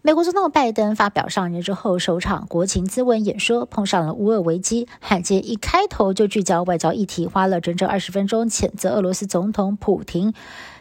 [0.00, 10.32] 美国总统拜登发表上任之后首场国情咨文演说，碰上了乌俄危机，罕见一开头就聚焦外交议题，花了整整二十分钟谴责俄罗斯总统普京。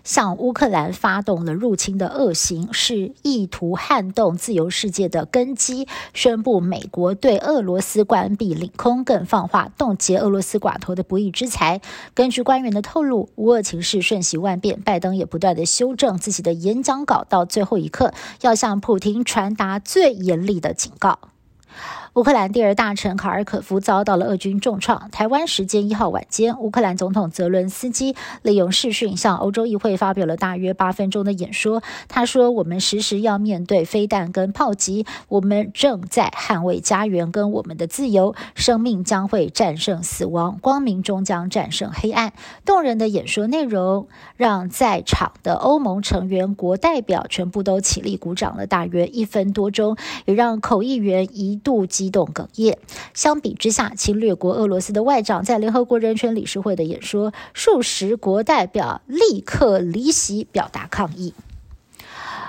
[0.03, 5.85] 向乌克兰发动了入侵的恶行，是意图撼动自由世界的根基。
[6.13, 11.81] 宣布美国对俄罗斯关闭领空，更放话冻结俄罗斯寡头的不义之财。
[12.13, 21.17] 根据官员的透露，乌俄情势瞬息万变，拜登也不断的修正自己的演讲稿，到最后一刻要向普京传达最严厉的警告。
[22.17, 25.11] 乌克兰第二大臣卡尔可夫遭到了俄军重创。
[25.11, 31.83] 台湾时间一号晚间，乌克兰总统泽伦斯基利用视讯向欧洲议会发表了大约八分钟的演说。
[32.07, 38.33] 他说：“我们时时要面对飞弹跟炮击，我们正在捍卫家园跟我们的自由。
[38.55, 42.33] 生命将会战胜死亡，光明终将战胜黑暗。”
[42.65, 49.95] 动人的演说内容让在场的欧盟成员国代表全部都起立鼓掌了大约一分多钟，
[50.25, 52.06] 也让口译员一度激。
[52.07, 52.77] 激动哽咽。
[53.13, 61.33] 相比之下，侵略国俄罗斯的外长在联合国人权理事会的演说，数十国代表立刻离席表达抗议。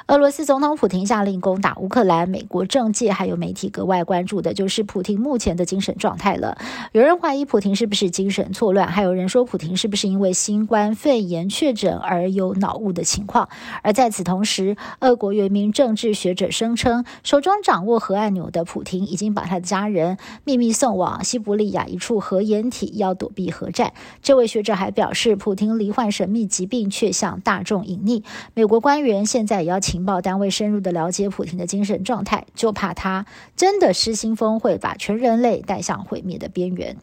[0.09, 6.57] 俄罗斯总统普京下令攻打乌克兰，美国政界还有媒体格外关注的就是普京目前的精神状态了。
[6.93, 13.51] 有人怀疑普京是不是精神错乱，还有人说普京是不是因为新冠肺炎确诊而有脑雾的情况。
[13.83, 23.93] 而在此同时，俄国有一名政治学者声称，手中掌握核按钮的普京已经把他的家人秘密送往西伯利亚一处核掩体，要躲避核战。
[24.23, 28.23] 这位学者还表示，普京罹患神秘疾病，却向大众隐匿。
[28.55, 29.98] 美国官员现在也要请。
[29.99, 36.97] 情报单位深入的了解普京的精神状态，就怕他真的失心疯，会把全人类带向毁灭的边缘。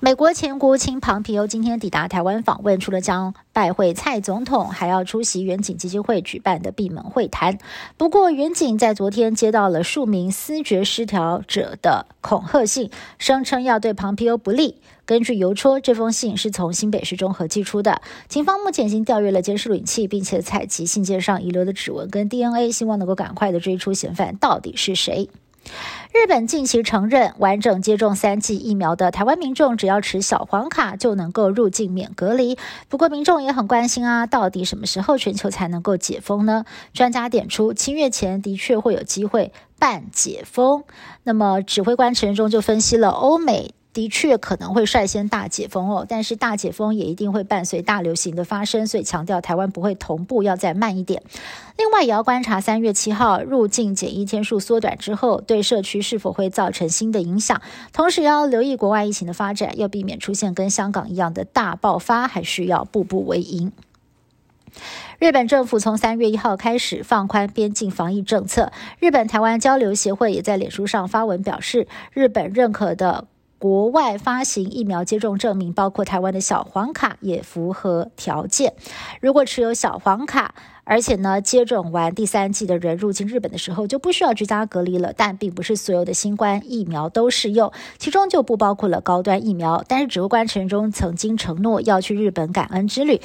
[0.00, 7.58] 美国前国务卿庞皮欧今天抵达台湾访问，除了将拜会蔡总统，还要出席远景基金会举办的闭门会谈。
[7.96, 14.80] 不过，远景在昨天接到了数名思觉失调者的恐吓信，声称要对庞皮欧不利。
[15.12, 18.00] 根据邮戳，这封信是从新北市中和寄出的。
[18.28, 25.28] 警方目前已经调阅了监视录影器，并且采集信件上遗留的指纹跟 DNA，希望能够赶快的追出嫌犯到底是谁。
[26.14, 32.56] 日本近期承认，完整接种三剂疫苗的台湾民众，只要持小黄卡就能够入境免隔离。
[32.88, 36.64] 不过，民众也很关心啊，到底什么时候全球才能够解封呢？
[36.94, 40.84] 专家点出，七月前的确会有机会半解封。
[41.22, 43.74] 那么，指挥官陈仁忠就分析了欧美。
[43.92, 51.22] 的确可能会率先大解封哦，但是大解封也一定会伴随大流行的发生，所以强调台湾不会同步，要再慢一点。
[51.76, 57.60] 另外，也要观察三月七号入境检疫天数缩短之后，对社区是否会造成新的影响。
[57.92, 63.72] 同时，要留意国外疫情的发展，要避免出现跟香港一样的大爆发，还需要步步为营。
[65.18, 73.26] 日本政府从三月一号开始放宽边境防疫政策，日本台湾交流协会也在脸书上发文表示，日本认可的。
[73.62, 78.74] 国外发行疫苗接种证明，包括台湾的小黄卡，也符合条件。
[79.20, 85.12] 如果持有小黄卡，而且呢接种完第三剂的人入境日本的时候，就不需要居家隔离了。
[85.16, 89.84] 但并不是所有的新冠疫苗都适用，其中就不包括了高端疫苗。
[89.86, 93.20] 但是指挥官陈中曾经承诺要去日本感恩之旅。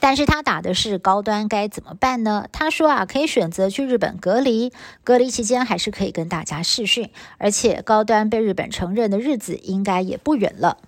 [0.00, 2.48] 但是他打的是高端，该怎么办呢？
[2.52, 4.72] 他说啊，可以选择去日本隔离，
[5.04, 10.78] 隔离期间还是可以跟大家试训，而且高端被日本承认的日子应该也不远了。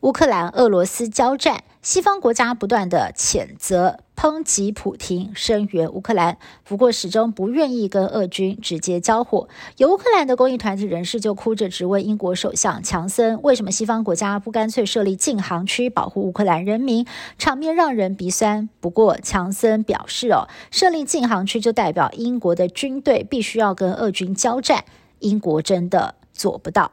[0.00, 1.62] 乌克兰、俄罗斯交战。
[1.82, 9.48] 西方国家不断的谴责、抨击普京，声援乌克兰，不过始终不愿意跟俄军直接交火。
[9.78, 17.04] 有乌克兰的公益团体人士就哭着质问英国首相强森：为什么西方国家不干脆设立禁航区保护乌克兰人民？
[17.36, 18.68] 场面让人鼻酸。
[18.78, 24.84] 不过强森表示：哦，设立禁航区就代表英国的军队必须要跟俄军交战，
[25.18, 26.92] 英国真的做不到。